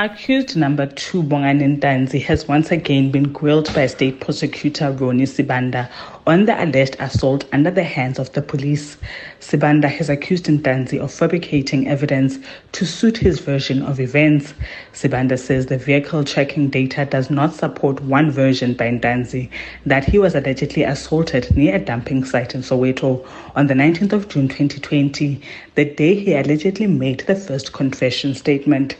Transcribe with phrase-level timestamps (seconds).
[0.00, 5.90] Accused number two, Bongani Ntanzi, has once again been grilled by State Prosecutor Ronnie Sibanda
[6.24, 8.96] on the alleged assault under the hands of the police.
[9.40, 12.38] Sibanda has accused Ntanzi of fabricating evidence
[12.70, 14.54] to suit his version of events.
[14.92, 19.50] Sibanda says the vehicle tracking data does not support one version by Ntanzi
[19.84, 23.26] that he was allegedly assaulted near a dumping site in Soweto
[23.56, 25.42] on the 19th of June 2020,
[25.74, 28.94] the day he allegedly made the first confession statement.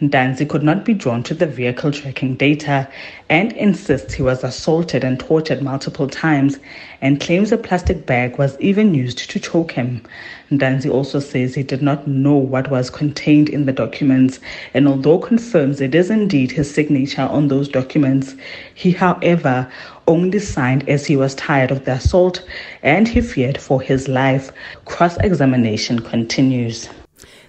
[0.00, 2.88] Ntanzi could not be drawn to the vehicle tracking data
[3.28, 6.58] and insists he was assaulted and tortured multiple times
[7.00, 10.02] and claims a plastic bag was even used to choke him.
[10.50, 14.38] Ntanzi also says he did not know what was contained in the documents
[14.72, 18.34] and although confirms it is indeed his signature on those documents,
[18.74, 19.68] he however
[20.06, 22.42] only signed as he was tired of the assault
[22.82, 24.52] and he feared for his life.
[24.84, 26.88] Cross-examination continues.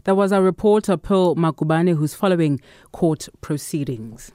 [0.05, 2.61] There was a reporter, Pearl Magubane, who's following
[2.91, 4.31] court proceedings.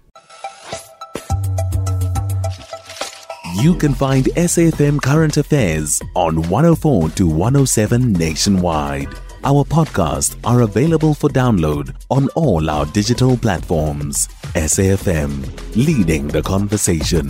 [3.63, 9.09] You can find SAFM Current Affairs on 104 to 107 nationwide.
[9.45, 14.27] Our podcasts are available for download on all our digital platforms.
[14.55, 17.29] SAFM, leading the conversation.